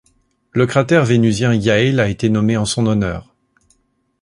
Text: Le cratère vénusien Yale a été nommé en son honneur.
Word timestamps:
Le 0.49 0.65
cratère 0.65 1.05
vénusien 1.05 1.53
Yale 1.53 1.99
a 1.99 2.09
été 2.09 2.27
nommé 2.29 2.57
en 2.57 2.65
son 2.65 2.87
honneur. 2.87 3.35